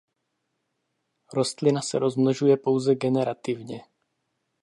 Rostlina 1.33 1.81
se 1.81 1.99
rozmnožuje 1.99 2.57
pouze 2.57 2.95
generativně. 2.95 3.83